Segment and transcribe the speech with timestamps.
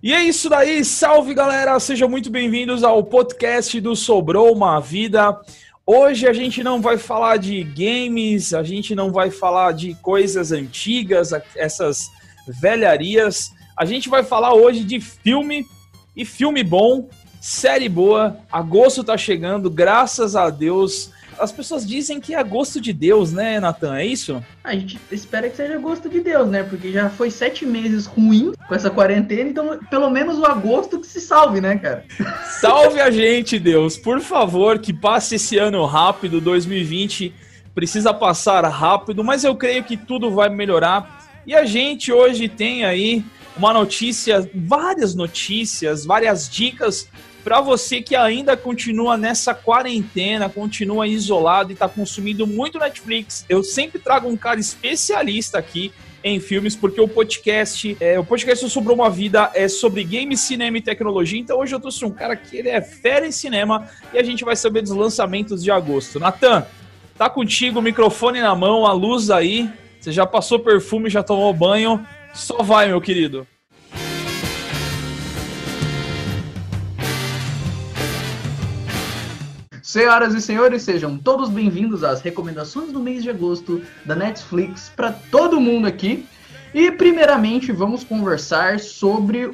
[0.00, 5.36] E é isso daí, salve galera, sejam muito bem-vindos ao podcast do Sobrou uma Vida.
[5.84, 10.52] Hoje a gente não vai falar de games, a gente não vai falar de coisas
[10.52, 12.08] antigas, essas
[12.46, 13.50] velharias.
[13.76, 15.66] A gente vai falar hoje de filme
[16.14, 17.08] e filme bom,
[17.40, 18.38] série boa.
[18.52, 23.60] Agosto tá chegando, graças a Deus as pessoas dizem que é gosto de Deus, né,
[23.60, 23.96] Natan?
[23.96, 24.42] É isso?
[24.62, 26.62] A gente espera que seja gosto de Deus, né?
[26.62, 31.06] Porque já foi sete meses ruim com essa quarentena, então pelo menos o agosto que
[31.06, 32.04] se salve, né, cara?
[32.60, 33.96] Salve a gente, Deus.
[33.96, 37.32] Por favor, que passe esse ano rápido, 2020
[37.74, 41.28] precisa passar rápido, mas eu creio que tudo vai melhorar.
[41.46, 43.24] E a gente hoje tem aí
[43.56, 47.08] uma notícia, várias notícias, várias dicas
[47.48, 53.64] para você que ainda continua nessa quarentena, continua isolado e está consumindo muito Netflix, eu
[53.64, 55.90] sempre trago um cara especialista aqui
[56.22, 60.76] em filmes, porque o podcast, é, o podcast Sobrou uma Vida é sobre game, cinema
[60.76, 61.40] e tecnologia.
[61.40, 64.44] Então hoje eu trouxe um cara que ele é fera em cinema e a gente
[64.44, 66.20] vai saber dos lançamentos de agosto.
[66.20, 66.66] Natan,
[67.16, 69.70] tá contigo, microfone na mão, a luz aí.
[69.98, 72.06] Você já passou perfume, já tomou banho.
[72.34, 73.46] Só vai, meu querido.
[79.88, 85.12] Senhoras e senhores, sejam todos bem-vindos às recomendações do mês de agosto da Netflix para
[85.12, 86.26] todo mundo aqui.
[86.74, 89.50] E primeiramente vamos conversar sobre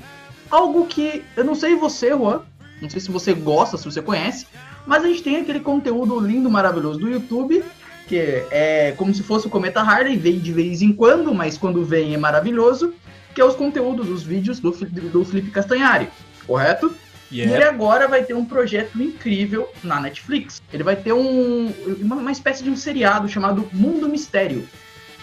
[0.50, 2.40] algo que eu não sei você, Juan,
[2.82, 4.48] não sei se você gosta, se você conhece,
[4.84, 7.62] mas a gente tem aquele conteúdo lindo, maravilhoso do YouTube,
[8.08, 8.16] que
[8.50, 12.12] é como se fosse o Cometa Harley, vem de vez em quando, mas quando vem
[12.12, 12.92] é maravilhoso,
[13.32, 16.08] que é os conteúdos, os vídeos do, do Felipe Castanhari,
[16.44, 16.92] correto?
[17.34, 17.52] Yeah.
[17.52, 20.62] E ele agora vai ter um projeto incrível na Netflix.
[20.72, 21.66] Ele vai ter um,
[22.00, 24.68] uma, uma espécie de um seriado chamado Mundo Mistério.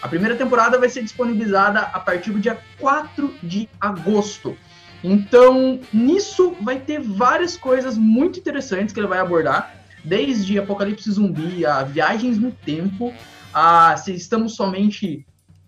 [0.02, 4.58] A primeira temporada vai ser disponibilizada a partir do dia 4 de agosto.
[5.02, 11.66] Então, nisso vai ter várias coisas muito interessantes que ele vai abordar, desde apocalipse zumbi
[11.66, 13.14] a viagens no tempo,
[13.53, 15.25] a se estamos somente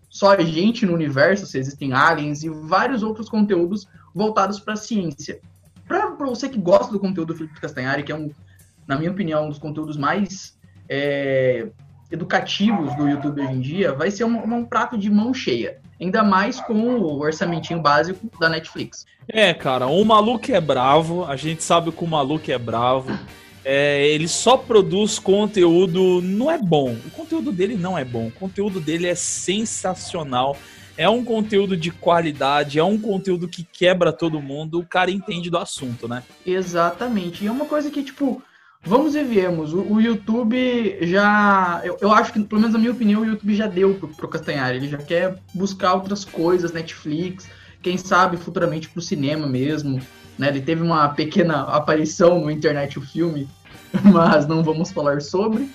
[0.09, 5.39] só gente no universo, se existem aliens e vários outros conteúdos voltados para a ciência
[5.87, 8.31] para você que gosta do conteúdo do Felipe Castanhari, que é um,
[8.87, 10.57] na minha opinião, um dos conteúdos mais
[10.89, 11.67] é,
[12.11, 15.79] educativos do YouTube hoje em dia, vai ser um, um, prato de mão cheia.
[15.99, 19.05] Ainda mais com o orçamentinho básico da Netflix.
[19.27, 23.17] É, cara, o maluco é bravo, a gente sabe que o maluco é bravo.
[23.65, 26.91] É, ele só produz conteúdo, não é bom.
[27.05, 28.27] O conteúdo dele não é bom.
[28.27, 30.57] O conteúdo dele é sensacional
[30.97, 35.49] é um conteúdo de qualidade, é um conteúdo que quebra todo mundo, o cara entende
[35.49, 36.23] do assunto, né?
[36.45, 37.43] Exatamente.
[37.43, 38.41] E é uma coisa que, tipo,
[38.81, 39.73] vamos e viemos.
[39.73, 41.81] O, o YouTube já.
[41.83, 44.27] Eu, eu, acho que, pelo menos na minha opinião, o YouTube já deu pro, pro
[44.27, 44.77] Castanhari.
[44.77, 47.49] Ele já quer buscar outras coisas, Netflix,
[47.81, 49.99] quem sabe futuramente pro cinema mesmo.
[50.37, 50.49] Né?
[50.49, 53.47] Ele teve uma pequena aparição no Internet o filme,
[54.03, 55.69] mas não vamos falar sobre.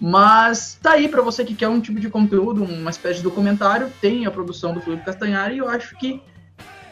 [0.00, 3.92] Mas tá aí para você que quer um tipo de conteúdo, uma espécie de documentário,
[4.00, 6.22] tem a produção do Felipe Castanhari e eu acho que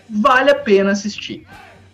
[0.08, 1.46] vale a pena assistir.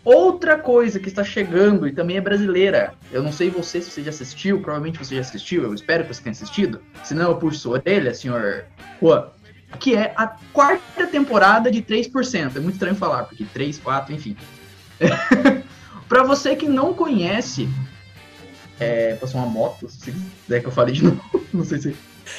[0.04, 4.03] Outra coisa que está chegando e também é brasileira, eu não sei você se você
[4.03, 7.60] já assistiu, provavelmente você já assistiu, eu espero que você tenha assistido, senão eu puxo
[7.60, 8.66] sua orelha, senhor
[9.00, 9.28] Juan,
[9.78, 12.56] que é a quarta temporada de 3%.
[12.56, 14.36] É muito estranho falar, porque 3, 4, enfim.
[16.08, 17.69] para você que não conhece,
[18.80, 21.22] é, passou uma moto, se quiser que eu fale de novo.
[21.52, 21.96] Não sei se.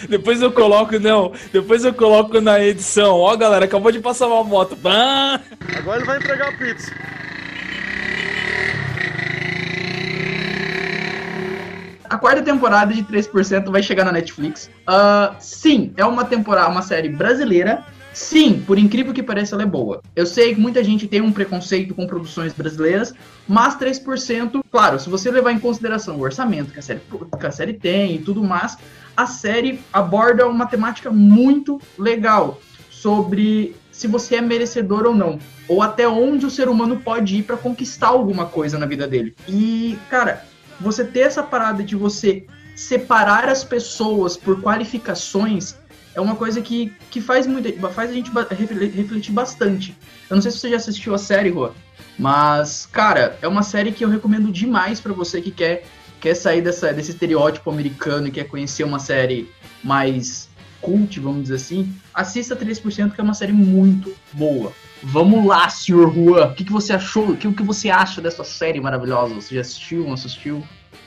[0.10, 1.32] Depois eu coloco, não.
[1.54, 3.20] Depois eu coloco na edição.
[3.20, 4.76] Ó, galera, acabou de passar uma moto.
[5.78, 6.92] Agora ele vai entregar a pizza.
[12.10, 14.70] A quarta temporada de 3% vai chegar na Netflix.
[14.88, 17.84] Uh, sim, é uma temporada, uma série brasileira
[18.16, 20.02] Sim, por incrível que pareça, ela é boa.
[20.16, 23.14] Eu sei que muita gente tem um preconceito com produções brasileiras,
[23.46, 27.02] mas 3%, claro, se você levar em consideração o orçamento que a série,
[27.38, 28.78] que a série tem e tudo mais,
[29.18, 35.82] a série aborda uma temática muito legal sobre se você é merecedor ou não, ou
[35.82, 39.36] até onde o ser humano pode ir para conquistar alguma coisa na vida dele.
[39.46, 40.46] E, cara,
[40.80, 42.46] você ter essa parada de você
[42.78, 45.76] separar as pessoas por qualificações
[46.16, 49.96] é uma coisa que, que faz, muito, faz a gente refletir bastante.
[50.30, 51.72] Eu não sei se você já assistiu a série, Rô,
[52.18, 55.84] mas, cara, é uma série que eu recomendo demais para você que quer,
[56.22, 59.50] quer sair dessa, desse estereótipo americano e quer conhecer uma série
[59.84, 60.50] mais
[60.82, 61.94] cult, vamos dizer assim.
[62.14, 64.72] Assista 3%, que é uma série muito boa.
[65.04, 66.48] Vamos lá, senhor Juan.
[66.48, 67.32] O que, que você achou?
[67.32, 69.36] O que, que você acha dessa série maravilhosa?
[69.36, 70.64] Você já assistiu, não assistiu?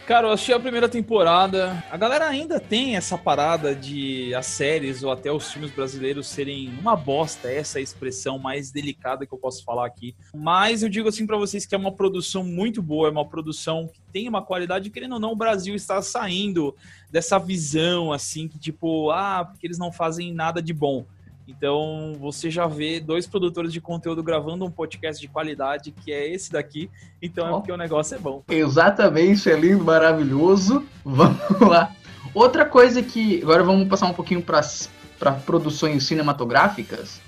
[0.08, 1.84] Cara, eu assisti a primeira temporada.
[1.90, 6.70] A galera ainda tem essa parada de as séries ou até os filmes brasileiros serem
[6.80, 10.16] uma bosta, essa é a expressão mais delicada que eu posso falar aqui.
[10.34, 13.86] Mas eu digo assim para vocês que é uma produção muito boa, é uma produção
[13.86, 16.74] que tem uma qualidade, querendo ou não, o Brasil está saindo
[17.10, 21.04] dessa visão assim que tipo, ah, porque eles não fazem nada de bom.
[21.48, 26.30] Então você já vê dois produtores de conteúdo gravando um podcast de qualidade, que é
[26.30, 26.90] esse daqui.
[27.22, 27.48] Então oh.
[27.48, 28.42] é porque o negócio é bom.
[28.46, 30.86] Exatamente, é lindo, maravilhoso.
[31.02, 31.90] Vamos lá.
[32.34, 33.42] Outra coisa que.
[33.42, 37.22] Agora vamos passar um pouquinho para produções cinematográficas.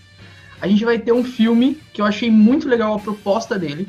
[0.60, 3.88] A gente vai ter um filme que eu achei muito legal a proposta dele,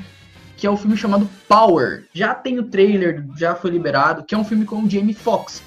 [0.55, 2.05] que é o um filme chamado Power.
[2.13, 5.61] Já tem o trailer, já foi liberado, que é um filme com o Jamie Foxx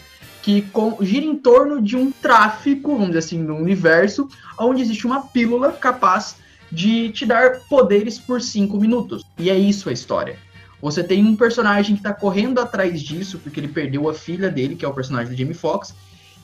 [0.44, 4.29] que com, gira em torno de um tráfico, vamos dizer assim, no universo,
[4.61, 6.37] onde existe uma pílula capaz
[6.70, 9.25] de te dar poderes por 5 minutos.
[9.38, 10.37] E é isso a história.
[10.82, 14.76] Você tem um personagem que está correndo atrás disso, porque ele perdeu a filha dele,
[14.76, 15.94] que é o personagem do Jamie Foxx,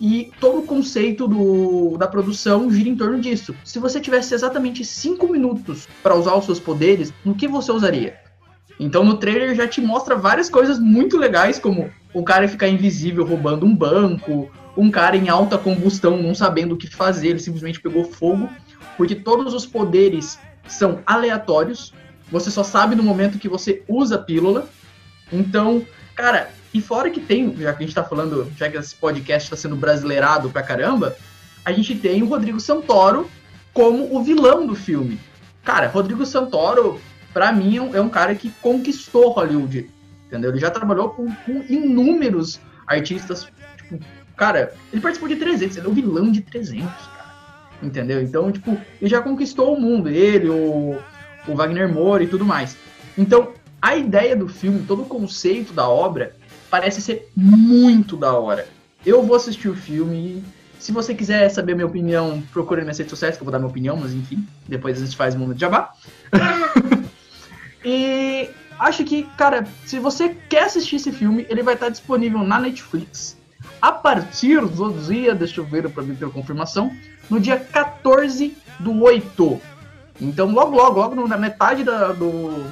[0.00, 3.54] e todo o conceito do, da produção gira em torno disso.
[3.62, 8.16] Se você tivesse exatamente 5 minutos para usar os seus poderes, no que você usaria?
[8.78, 13.24] Então no trailer já te mostra várias coisas muito legais, como o cara ficar invisível
[13.24, 17.80] roubando um banco, um cara em alta combustão não sabendo o que fazer, ele simplesmente
[17.80, 18.48] pegou fogo,
[18.96, 21.92] porque todos os poderes são aleatórios,
[22.30, 24.68] você só sabe no momento que você usa a pílula.
[25.32, 25.84] Então,
[26.14, 29.46] cara, e fora que tem, já que a gente tá falando, já que esse podcast
[29.46, 31.16] está sendo brasileirado pra caramba,
[31.64, 33.28] a gente tem o Rodrigo Santoro
[33.72, 35.20] como o vilão do filme.
[35.64, 37.00] Cara, Rodrigo Santoro
[37.32, 39.88] para mim, é um cara que conquistou Hollywood,
[40.30, 40.50] entendeu?
[40.50, 43.98] Ele já trabalhou com, com inúmeros artistas, tipo,
[44.36, 47.34] cara, ele participou de 300, ele é o vilão de 300, cara,
[47.82, 48.22] entendeu?
[48.22, 50.96] Então, tipo, ele já conquistou o mundo, ele, o,
[51.48, 52.76] o Wagner Moura e tudo mais.
[53.18, 56.36] Então, a ideia do filme, todo o conceito da obra,
[56.70, 58.68] parece ser muito da hora.
[59.04, 60.44] Eu vou assistir o filme
[60.78, 63.68] se você quiser saber minha opinião, procure nas redes sociais, que eu vou dar minha
[63.68, 65.92] opinião, mas enfim, depois a gente faz o mundo de jabá.
[67.82, 68.50] E
[68.80, 73.38] acho que, cara, se você quer assistir esse filme, ele vai estar disponível na Netflix
[73.80, 76.90] a partir do dia, deixa eu ver para mim ter confirmação,
[77.28, 79.60] no dia 14 do 8.
[80.20, 82.64] Então, logo, logo, logo na metade da, do,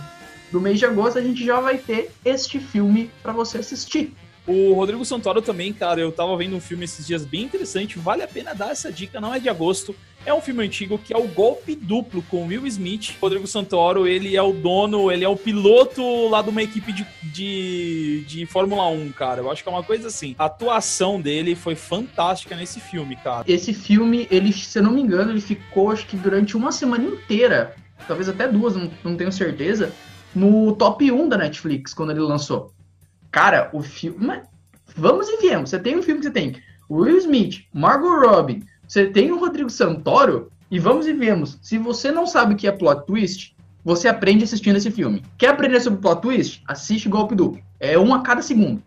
[0.52, 4.14] do mês de agosto, a gente já vai ter este filme para você assistir.
[4.48, 8.22] O Rodrigo Santoro também, cara, eu tava vendo um filme esses dias bem interessante, vale
[8.22, 11.18] a pena dar essa dica, não é de agosto, é um filme antigo que é
[11.18, 13.14] o Golpe Duplo com Will Smith.
[13.20, 17.06] Rodrigo Santoro, ele é o dono, ele é o piloto lá de uma equipe de,
[17.22, 19.42] de, de Fórmula 1, cara.
[19.42, 20.34] Eu acho que é uma coisa assim.
[20.38, 23.44] A atuação dele foi fantástica nesse filme, cara.
[23.46, 27.04] Esse filme, ele, se eu não me engano, ele ficou, acho que durante uma semana
[27.04, 29.92] inteira, talvez até duas, não, não tenho certeza,
[30.34, 32.72] no top 1 da Netflix, quando ele lançou.
[33.30, 34.40] Cara, o filme.
[34.96, 35.70] Vamos e viemos.
[35.70, 36.56] Você tem um filme que você tem
[36.90, 41.58] Will Smith, Margot Robbie, você tem o Rodrigo Santoro, e vamos e viemos.
[41.62, 43.54] Se você não sabe o que é plot twist,
[43.84, 45.22] você aprende assistindo esse filme.
[45.36, 46.62] Quer aprender sobre plot twist?
[46.66, 47.62] Assiste Golpe Duplo.
[47.80, 48.82] É um a cada segundo.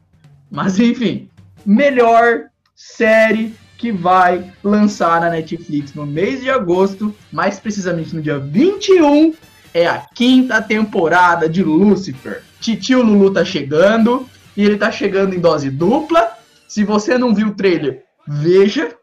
[0.50, 1.30] Mas enfim,
[1.66, 8.38] melhor série que vai lançar na Netflix no mês de agosto, mais precisamente no dia
[8.38, 9.34] 21,
[9.74, 12.44] é a quinta temporada de Lucifer.
[12.60, 16.32] Titio Lulu tá chegando e ele tá chegando em dose dupla.
[16.68, 18.96] Se você não viu o trailer, veja,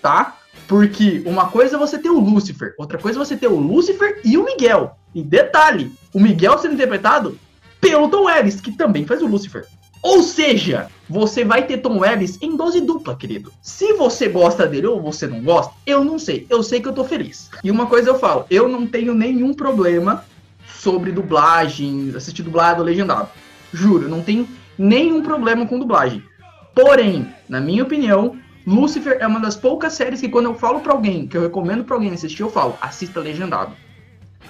[0.00, 0.36] tá?
[0.66, 4.20] Porque uma coisa é você ter o Lucifer, outra coisa é você ter o Lucifer
[4.24, 4.96] e o Miguel.
[5.14, 7.38] E detalhe, o Miguel sendo interpretado
[7.80, 9.66] pelo Tom Ellis, que também faz o Lucifer.
[10.02, 13.52] Ou seja, você vai ter Tom Ellis em dose dupla, querido.
[13.60, 16.46] Se você gosta dele ou você não gosta, eu não sei.
[16.48, 17.50] Eu sei que eu tô feliz.
[17.64, 20.24] E uma coisa eu falo, eu não tenho nenhum problema
[20.78, 23.28] sobre dublagem, assistir dublado legendado.
[23.72, 26.22] Juro, não tenho nenhum problema com dublagem.
[26.74, 30.92] Porém, na minha opinião, Lucifer é uma das poucas séries que quando eu falo para
[30.92, 33.72] alguém, que eu recomendo para alguém assistir, eu falo, assista legendado.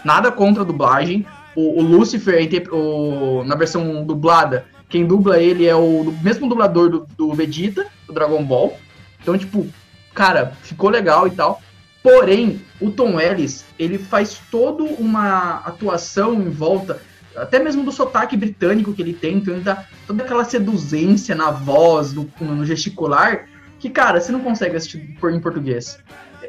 [0.04, 1.26] Nada contra a dublagem.
[1.56, 2.36] O, o Lucifer,
[2.72, 8.12] o, na versão dublada, quem dubla ele é o mesmo dublador do, do Vegeta, do
[8.12, 8.76] Dragon Ball.
[9.20, 9.66] Então, tipo,
[10.14, 11.60] cara, ficou legal e tal.
[12.02, 17.00] Porém, o Tom Ellis, ele faz toda uma atuação em volta,
[17.42, 21.50] até mesmo do sotaque britânico que ele tem, então ele dá toda aquela seduzência na
[21.50, 23.46] voz, no, no gesticular,
[23.78, 25.98] que, cara, você não consegue assistir em português.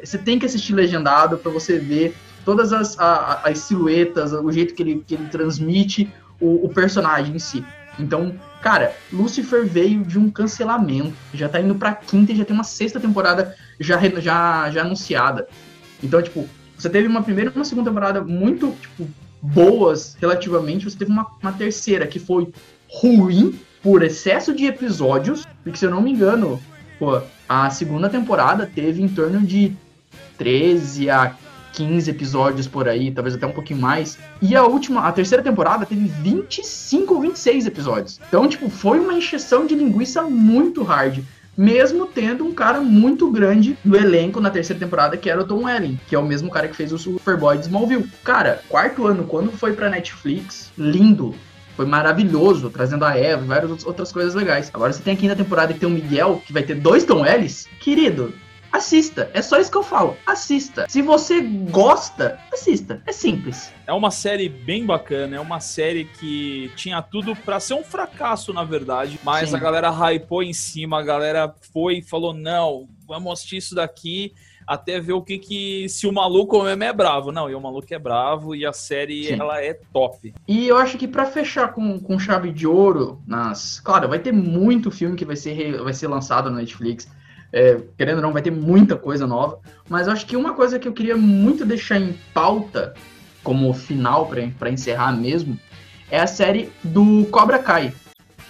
[0.02, 4.74] Você tem que assistir legendado para você ver todas as, a, as silhuetas, o jeito
[4.74, 7.64] que ele, que ele transmite o, o personagem em si.
[7.98, 11.12] Então, cara, Lucifer veio de um cancelamento.
[11.34, 15.46] Já tá indo pra quinta e já tem uma sexta temporada já, já, já anunciada.
[16.02, 19.08] Então, tipo, você teve uma primeira e uma segunda temporada muito, tipo,
[19.40, 20.84] boas relativamente.
[20.84, 22.52] Você teve uma, uma terceira que foi
[22.88, 23.58] ruim.
[23.82, 26.60] por excesso de episódios, porque se eu não me engano,
[26.98, 27.18] pô,
[27.48, 29.72] a segunda temporada teve em torno de
[30.36, 31.34] 13 a
[31.72, 34.18] 15 episódios por aí, talvez até um pouquinho mais.
[34.42, 38.20] E a última, a terceira temporada teve 25 ou 26 episódios.
[38.28, 41.24] Então, tipo, foi uma encheção de linguiça muito hard
[41.60, 45.64] mesmo tendo um cara muito grande no elenco na terceira temporada, que era o Tom
[45.64, 48.10] Welling, que é o mesmo cara que fez o Superboy de Smallville.
[48.24, 51.34] Cara, quarto ano, quando foi pra Netflix, lindo.
[51.76, 54.70] Foi maravilhoso, trazendo a Eva e várias outras coisas legais.
[54.72, 57.26] Agora você tem aqui na temporada que tem o Miguel, que vai ter dois Tom
[57.26, 57.68] Ellis.
[57.78, 58.32] Querido,
[58.72, 59.30] assista.
[59.34, 60.16] É só isso que eu falo.
[60.26, 60.86] Assista.
[60.88, 63.02] Se você gosta, assista.
[63.06, 63.72] É simples.
[63.86, 68.52] É uma série bem bacana, é uma série que tinha tudo para ser um fracasso,
[68.52, 69.56] na verdade, mas Sim.
[69.56, 74.32] a galera hypou em cima, a galera foi e falou: "Não, vamos assistir isso daqui"
[74.70, 77.32] até ver o que que se o maluco mesmo é bravo.
[77.32, 79.40] Não, e o maluco é bravo e a série Sim.
[79.40, 80.32] ela é top.
[80.46, 84.30] E eu acho que para fechar com, com chave de ouro nas, claro, vai ter
[84.30, 87.08] muito filme que vai ser vai ser lançado na Netflix.
[87.52, 89.58] É, querendo ou não, vai ter muita coisa nova.
[89.88, 92.94] Mas eu acho que uma coisa que eu queria muito deixar em pauta,
[93.42, 95.58] como final para encerrar mesmo,
[96.10, 97.92] é a série do Cobra Kai.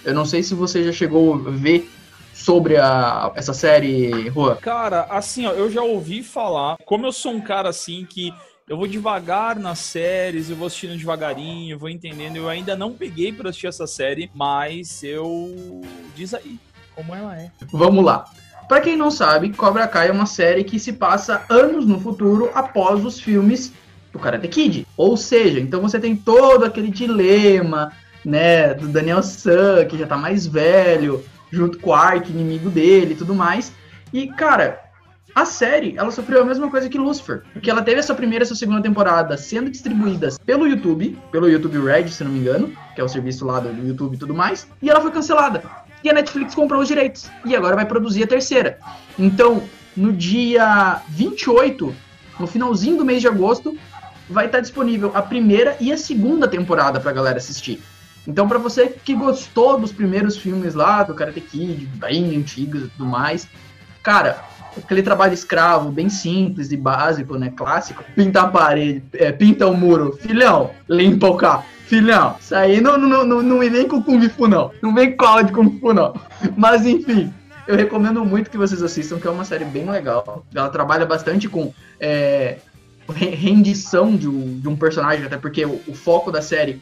[0.03, 1.89] Eu não sei se você já chegou a ver
[2.33, 4.55] sobre a, essa série, Rua.
[4.55, 6.77] Cara, assim, ó, eu já ouvi falar.
[6.85, 8.33] Como eu sou um cara assim que
[8.67, 12.37] eu vou devagar nas séries, eu vou assistindo devagarinho, vou entendendo.
[12.37, 15.81] Eu ainda não peguei para assistir essa série, mas eu.
[16.15, 16.57] Diz aí
[16.95, 17.51] como ela é.
[17.71, 18.25] Vamos lá.
[18.71, 22.49] Para quem não sabe, Cobra Kai é uma série que se passa anos no futuro
[22.55, 23.73] após os filmes
[24.13, 24.87] do Karate Kid.
[24.95, 27.91] Ou seja, então você tem todo aquele dilema,
[28.23, 33.11] né, do Daniel San, que já tá mais velho, junto com o Ark, inimigo dele
[33.11, 33.73] e tudo mais.
[34.13, 34.79] E, cara,
[35.35, 38.45] a série, ela sofreu a mesma coisa que Lucifer, porque ela teve a sua primeira
[38.45, 42.71] e sua segunda temporada sendo distribuídas pelo YouTube, pelo YouTube Red, se não me engano,
[42.95, 45.61] que é o serviço lá do YouTube e tudo mais, e ela foi cancelada
[46.03, 47.29] e a Netflix comprou os direitos.
[47.45, 48.79] E agora vai produzir a terceira.
[49.17, 49.63] Então,
[49.95, 51.95] no dia 28,
[52.39, 53.77] no finalzinho do mês de agosto,
[54.29, 57.81] vai estar disponível a primeira e a segunda temporada pra galera assistir.
[58.27, 62.87] Então, para você que gostou dos primeiros filmes lá, do Karate Kid, bem antigos e
[62.89, 63.47] tudo mais,
[64.03, 64.43] cara,
[64.77, 67.51] aquele trabalho escravo, bem simples e básico, né?
[67.55, 68.03] Clássico.
[68.15, 70.17] Pinta a parede, é, pinta o muro.
[70.19, 71.65] Filhão, limpa o carro.
[71.85, 74.71] Filhão, isso aí não, não, não, não vem com Kung Fu, não.
[74.81, 76.13] Não vem com aula de Kung Fu, não.
[76.55, 77.33] Mas, enfim,
[77.67, 80.45] eu recomendo muito que vocês assistam, que é uma série bem legal.
[80.55, 82.57] Ela trabalha bastante com é,
[83.09, 86.81] rendição de um, de um personagem, até porque o, o, foco da série.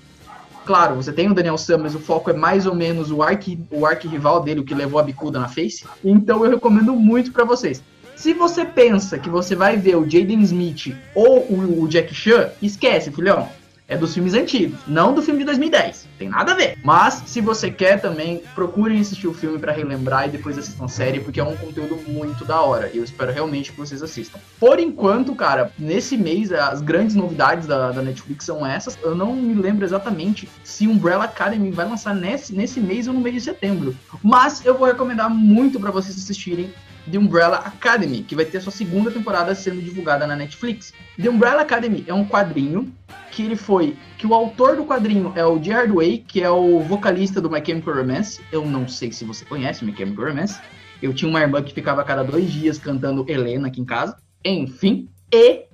[0.66, 3.60] Claro, você tem o Daniel Sam, mas o foco é mais ou menos o arc,
[3.72, 5.86] o arc rival dele, o que levou a bicuda na face.
[6.04, 7.82] Então eu recomendo muito para vocês.
[8.16, 12.50] Se você pensa que você vai ver o Jaden Smith ou o, o Jack Chan,
[12.62, 13.48] esquece, filhão
[13.90, 16.08] é dos filmes antigos, não do filme de 2010.
[16.20, 16.78] Tem nada a ver.
[16.84, 20.88] Mas se você quer também, procurem assistir o filme para relembrar e depois assistam a
[20.88, 22.92] série, porque é um conteúdo muito da hora.
[22.94, 24.40] E eu espero realmente que vocês assistam.
[24.60, 28.98] Por enquanto, cara, nesse mês as grandes novidades da, da Netflix são essas.
[29.02, 33.20] Eu não me lembro exatamente se Umbrella Academy vai lançar nesse, nesse mês ou no
[33.20, 33.96] mês de setembro.
[34.24, 36.72] Mas eu vou recomendar muito para vocês assistirem
[37.10, 40.94] The Umbrella Academy, que vai ter sua segunda temporada sendo divulgada na Netflix.
[41.22, 42.92] The Umbrella Academy é um quadrinho
[43.32, 46.80] que ele foi que o autor do quadrinho é o Gerard Way, que é o
[46.82, 48.42] vocalista do My Chemical Romance.
[48.52, 50.60] Eu não sei se você conhece My Chemical Romance.
[51.02, 54.18] Eu tinha uma irmã que ficava a cada dois dias cantando Helena aqui em casa.
[54.44, 55.66] Enfim, e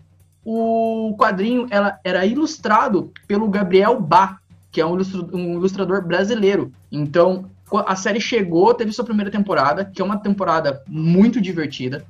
[0.43, 4.37] o quadrinho ela era ilustrado pelo Gabriel Bá,
[4.71, 4.99] que é um
[5.53, 6.71] ilustrador brasileiro.
[6.91, 12.05] Então, a série chegou, teve sua primeira temporada, que é uma temporada muito divertida.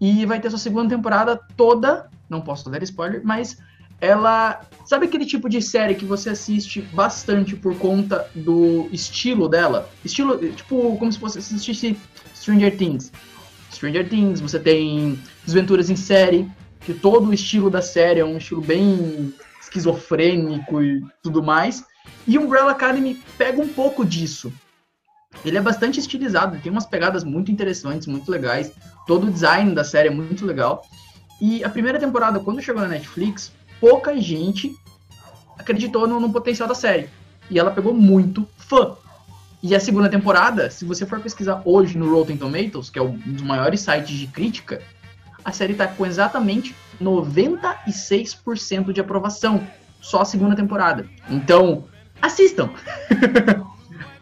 [0.00, 2.08] E vai ter sua segunda temporada toda.
[2.28, 3.58] Não posso dar spoiler, mas
[4.00, 4.60] ela.
[4.84, 9.88] Sabe aquele tipo de série que você assiste bastante por conta do estilo dela?
[10.04, 11.96] Estilo, tipo, como se você assistisse
[12.34, 13.10] Stranger Things.
[13.72, 16.48] Stranger Things, você tem Desventuras em Série,
[16.80, 21.84] que todo o estilo da série é um estilo bem esquizofrênico e tudo mais.
[22.26, 24.52] E Umbrella Academy pega um pouco disso.
[25.44, 28.72] Ele é bastante estilizado, tem umas pegadas muito interessantes, muito legais.
[29.06, 30.82] Todo o design da série é muito legal.
[31.40, 34.74] E a primeira temporada, quando chegou na Netflix, pouca gente
[35.58, 37.08] acreditou no, no potencial da série.
[37.50, 38.96] E ela pegou muito fã.
[39.62, 43.16] E a segunda temporada, se você for pesquisar hoje no Rotten Tomatoes, que é um
[43.16, 44.82] dos maiores sites de crítica,
[45.44, 49.66] a série está com exatamente 96% de aprovação.
[50.00, 51.08] Só a segunda temporada.
[51.28, 51.84] Então,
[52.20, 52.70] assistam!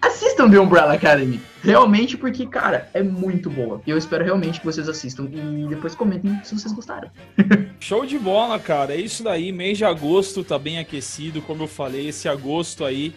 [0.06, 1.40] assistam The Umbrella Academy.
[1.62, 3.80] Realmente, porque, cara, é muito boa.
[3.86, 7.10] E eu espero realmente que vocês assistam e depois comentem se vocês gostaram.
[7.80, 8.94] Show de bola, cara.
[8.94, 9.50] É isso daí.
[9.52, 12.08] Mês de agosto tá bem aquecido, como eu falei.
[12.08, 13.14] Esse agosto aí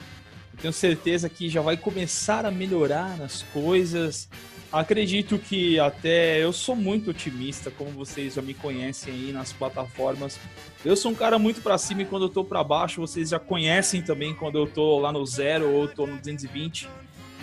[0.54, 4.30] Eu tenho certeza que já vai começar a melhorar as coisas.
[4.72, 10.38] Acredito que até eu sou muito otimista, como vocês já me conhecem aí nas plataformas.
[10.84, 13.40] Eu sou um cara muito para cima e quando eu tô para baixo, vocês já
[13.40, 16.90] conhecem também quando eu tô lá no zero ou tô no 220.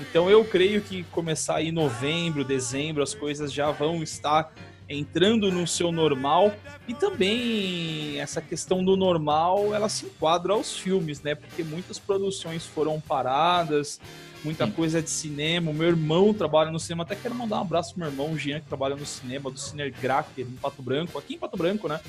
[0.01, 4.53] Então eu creio que começar aí novembro, dezembro, as coisas já vão estar
[4.87, 6.53] entrando no seu normal
[6.87, 11.35] e também essa questão do normal ela se enquadra aos filmes, né?
[11.35, 13.99] Porque muitas produções foram paradas,
[14.45, 14.73] muita Sim.
[14.73, 15.71] coisa de cinema.
[15.71, 18.39] O meu irmão trabalha no cinema, até quero mandar um abraço pro meu irmão, o
[18.39, 22.01] Jean, que trabalha no cinema, do Cinegracker, em Pato Branco, aqui em Pato Branco, né?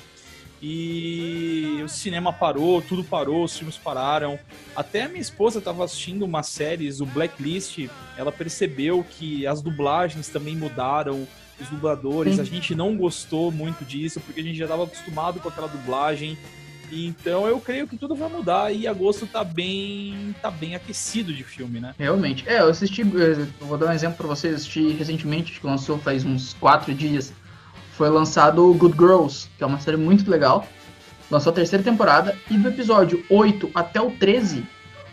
[0.61, 4.39] E o cinema parou, tudo parou, os filmes pararam.
[4.75, 7.87] Até a minha esposa estava assistindo uma série, o Blacklist,
[8.17, 11.27] ela percebeu que as dublagens também mudaram,
[11.59, 12.35] os dubladores.
[12.35, 12.41] Sim.
[12.41, 16.37] A gente não gostou muito disso, porque a gente já estava acostumado com aquela dublagem.
[16.91, 21.43] Então eu creio que tudo vai mudar e agosto tá bem tá bem aquecido de
[21.43, 21.93] filme, né?
[21.97, 22.47] Realmente.
[22.47, 26.23] É, eu assisti, eu vou dar um exemplo para vocês, assisti recentemente, que lançou faz
[26.23, 27.33] uns quatro dias.
[27.93, 30.67] Foi lançado Good Girls, que é uma série muito legal.
[31.31, 34.65] Lançou a terceira temporada e do episódio 8 até o 13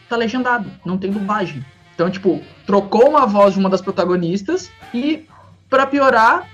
[0.09, 1.65] tá legendado, não tem dublagem.
[1.95, 5.27] Então, tipo, trocou uma voz de uma das protagonistas e,
[5.71, 6.49] para piorar,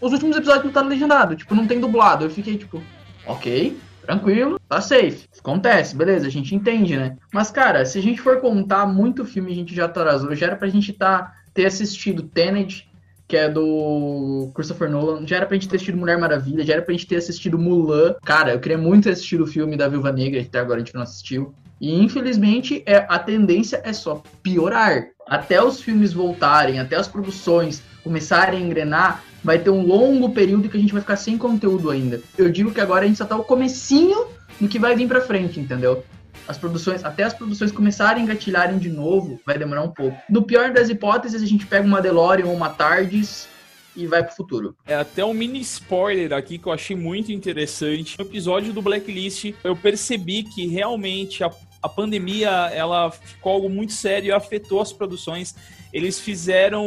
[0.00, 2.24] os últimos episódios não tá legendado, tipo, não tem dublado.
[2.24, 2.82] Eu fiquei tipo,
[3.26, 5.28] ok, tranquilo, tá safe.
[5.38, 7.16] Acontece, beleza, a gente entende, né?
[7.32, 10.34] Mas, cara, se a gente for contar muito filme, a gente já atrasou.
[10.34, 12.88] Já era pra gente tá, ter assistido Tenet,
[13.30, 15.24] que é do Christopher Nolan.
[15.24, 18.16] Já era pra gente ter assistido Mulher Maravilha, já era pra gente ter assistido Mulan.
[18.24, 20.84] Cara, eu queria muito ter assistido o filme da Viúva Negra, que até agora a
[20.84, 21.54] gente não assistiu.
[21.80, 25.06] E infelizmente é, a tendência é só piorar.
[25.28, 30.68] Até os filmes voltarem, até as produções começarem a engrenar, vai ter um longo período
[30.68, 32.20] que a gente vai ficar sem conteúdo ainda.
[32.36, 34.26] Eu digo que agora a gente só tá o comecinho
[34.60, 36.04] do que vai vir pra frente, entendeu?
[36.46, 40.16] As produções, até as produções começarem a engatilharem de novo, vai demorar um pouco.
[40.28, 43.48] No pior das hipóteses, a gente pega uma DeLorean ou uma TARDIS
[43.94, 44.76] e vai pro futuro.
[44.86, 48.18] É até um mini spoiler aqui que eu achei muito interessante.
[48.18, 51.50] No episódio do Blacklist, eu percebi que realmente a
[51.82, 55.54] a pandemia ela ficou algo muito sério e afetou as produções.
[55.92, 56.84] Eles fizeram,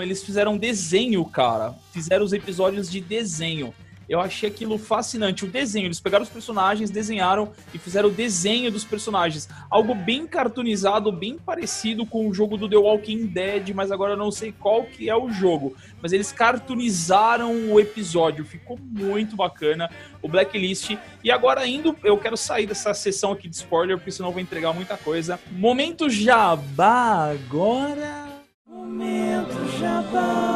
[0.00, 1.74] eles fizeram desenho, cara.
[1.92, 3.74] Fizeram os episódios de desenho.
[4.08, 5.44] Eu achei aquilo fascinante.
[5.44, 9.48] O desenho, eles pegaram os personagens, desenharam e fizeram o desenho dos personagens.
[9.70, 14.16] Algo bem cartoonizado, bem parecido com o jogo do The Walking Dead, mas agora eu
[14.16, 15.76] não sei qual que é o jogo.
[16.00, 19.90] Mas eles cartoonizaram o episódio, ficou muito bacana
[20.22, 20.96] o Blacklist.
[21.22, 24.42] E agora indo, eu quero sair dessa sessão aqui de spoiler, porque senão eu vou
[24.42, 25.38] entregar muita coisa.
[25.50, 28.26] Momento Jabá agora.
[28.66, 30.55] Momento Jabá.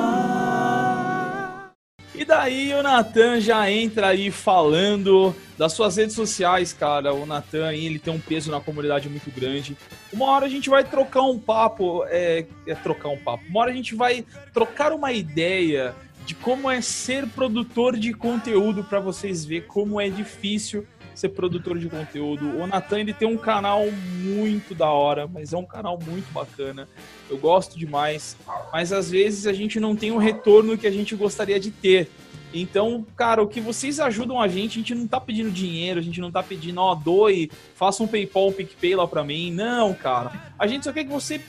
[2.20, 7.14] E daí o Natan já entra aí falando das suas redes sociais, cara.
[7.14, 9.74] O Natan ele tem um peso na comunidade muito grande.
[10.12, 13.44] Uma hora a gente vai trocar um papo, é, é trocar um papo.
[13.48, 15.94] Uma hora a gente vai trocar uma ideia
[16.26, 20.87] de como é ser produtor de conteúdo para vocês ver como é difícil
[21.20, 22.56] ser produtor de conteúdo.
[22.59, 26.88] O Natan ele tem um canal muito da hora, mas é um canal muito bacana.
[27.28, 28.37] Eu gosto demais,
[28.72, 32.09] mas às vezes a gente não tem o retorno que a gente gostaria de ter.
[32.52, 36.02] Então, cara, o que vocês ajudam a gente, a gente não tá pedindo dinheiro, a
[36.02, 39.52] gente não tá pedindo, ó, doe, faça um PayPal, um PicPay lá pra mim.
[39.52, 40.52] Não, cara.
[40.59, 41.40] A gente só quer que você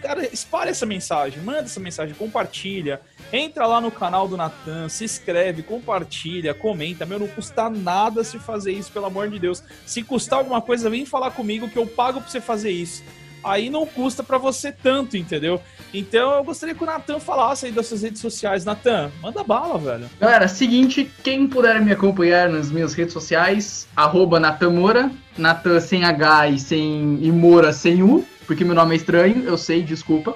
[0.00, 3.00] cara, espalhe essa mensagem, manda essa mensagem, compartilha.
[3.32, 7.06] Entra lá no canal do Natan, se inscreve, compartilha, comenta.
[7.06, 9.62] Meu, não custa nada se fazer isso, pelo amor de Deus.
[9.86, 13.02] Se custar alguma coisa, vem falar comigo que eu pago pra você fazer isso.
[13.42, 15.60] Aí não custa para você tanto, entendeu?
[15.92, 18.64] Então eu gostaria que o Natan falasse aí das suas redes sociais.
[18.64, 20.10] Natan, manda bala, velho.
[20.20, 26.04] Galera, seguinte, quem puder me acompanhar nas minhas redes sociais, arroba Natan Moura, Natan sem
[26.04, 30.34] H e sem e Moura sem U porque meu nome é estranho, eu sei, desculpa.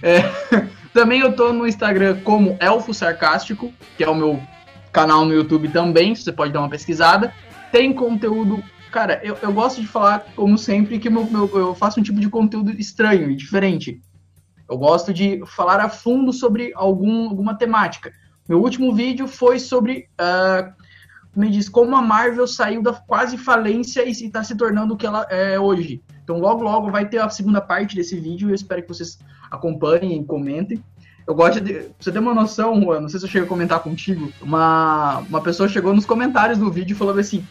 [0.00, 0.20] É,
[0.94, 4.40] também eu tô no Instagram como Elfo Sarcástico, que é o meu
[4.92, 7.34] canal no YouTube também, você pode dar uma pesquisada.
[7.72, 8.62] Tem conteúdo.
[8.92, 12.20] Cara, eu, eu gosto de falar, como sempre, que meu, meu, eu faço um tipo
[12.20, 14.00] de conteúdo estranho e diferente.
[14.70, 18.12] Eu gosto de falar a fundo sobre algum, alguma temática.
[18.48, 20.08] Meu último vídeo foi sobre.
[20.12, 20.72] Uh,
[21.34, 25.06] me diz como a Marvel saiu da quase falência e está se tornando o que
[25.06, 26.00] ela é hoje.
[26.28, 28.50] Então logo logo vai ter a segunda parte desse vídeo.
[28.50, 29.18] Eu espero que vocês
[29.50, 30.84] acompanhem e comentem.
[31.26, 31.88] Eu gosto de.
[31.98, 34.30] Você ter uma noção, Juan, não sei se eu cheguei a comentar contigo.
[34.42, 37.42] Uma, uma pessoa chegou nos comentários do vídeo e falou assim: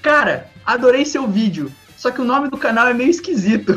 [0.00, 1.72] Cara, adorei seu vídeo.
[1.96, 3.72] Só que o nome do canal é meio esquisito.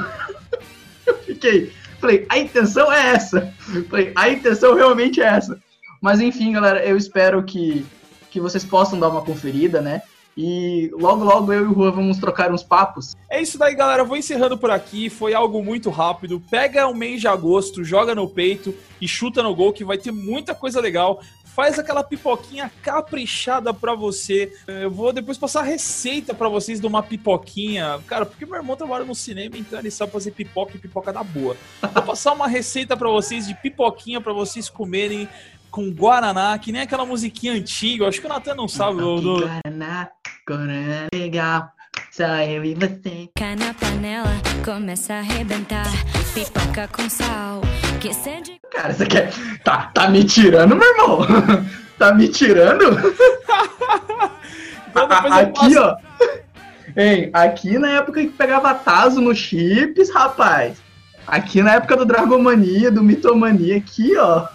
[1.03, 1.73] eu fiquei.
[1.99, 3.51] Falei, a intenção é essa.
[3.89, 5.59] Falei, a intenção realmente é essa.
[5.99, 7.83] Mas enfim, galera, eu espero que,
[8.29, 10.03] que vocês possam dar uma conferida, né?
[10.35, 13.15] E logo, logo eu e o Juan vamos trocar uns papos.
[13.29, 14.03] É isso daí, galera.
[14.03, 15.09] Vou encerrando por aqui.
[15.09, 16.41] Foi algo muito rápido.
[16.49, 20.11] Pega o mês de agosto, joga no peito e chuta no gol, que vai ter
[20.11, 21.21] muita coisa legal.
[21.55, 24.51] Faz aquela pipoquinha caprichada pra você.
[24.67, 27.99] Eu vou depois passar a receita pra vocês de uma pipoquinha.
[28.07, 31.23] Cara, porque meu irmão trabalha no cinema, então ele sabe fazer pipoca e pipoca da
[31.23, 31.55] boa.
[31.93, 35.29] Vou passar uma receita pra vocês de pipoquinha pra vocês comerem
[35.69, 38.03] com Guaraná, que nem aquela musiquinha antiga.
[38.03, 38.97] Eu acho que o Natan não sabe.
[38.97, 41.71] Do- e Guaraná, Guaraná legal.
[42.11, 43.29] Só eu e você.
[43.37, 45.85] Cá na panela, começa a arrebentar.
[46.33, 47.61] Pipoca com sal,
[48.01, 48.59] que sede.
[48.71, 49.31] Cara, você quer.
[49.63, 51.19] Tá, tá me tirando, meu irmão?
[51.97, 52.83] tá me tirando?
[54.89, 55.95] Então aqui, ó.
[56.97, 60.77] Hein, aqui na época que pegava Tazo no chips, rapaz.
[61.25, 64.47] Aqui na época do Dragomania, do Mitomania, aqui, ó.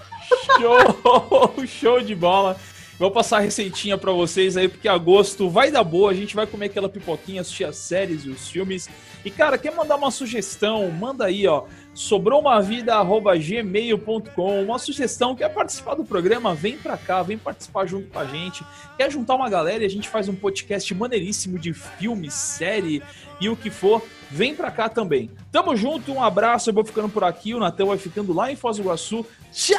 [0.59, 1.55] Show!
[1.67, 2.57] Show de bola!
[2.99, 6.49] Vou passar a receitinha pra vocês aí, porque agosto vai dar boa, a gente vai
[6.49, 8.91] comer aquela pipoquinha, assistir as séries e os filmes.
[9.25, 10.91] E, cara, quer mandar uma sugestão?
[10.91, 11.63] Manda aí, ó.
[11.95, 16.57] Sobrou uma vida@gmail.com, uma sugestão, quer participar do programa?
[16.57, 18.65] Vem pra cá, vem participar junto com a gente.
[18.97, 23.01] Quer juntar uma galera e a gente faz um podcast maneiríssimo de filme, série
[23.41, 24.03] e o que for?
[24.29, 25.31] Vem pra cá também.
[25.53, 28.57] Tamo junto, um abraço, eu vou ficando por aqui, o Natan vai ficando lá em
[28.57, 29.25] Foz do Iguaçu.
[29.53, 29.79] Tchau!